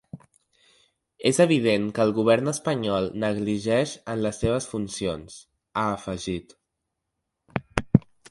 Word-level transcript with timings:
“És 1.31 1.39
evident 1.43 1.83
que 1.97 2.05
el 2.09 2.13
govern 2.19 2.51
espanyol 2.51 3.09
negligeix 3.23 3.93
en 4.15 4.23
les 4.27 4.41
seves 4.45 4.67
funcions”, 4.73 5.37
ha 5.81 5.83
afegit. 5.99 6.57